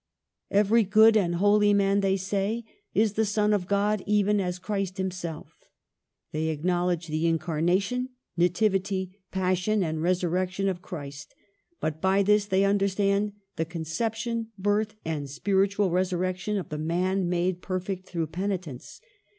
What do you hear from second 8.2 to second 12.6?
Nativity, Passion, and Resurrection of Christ; but by this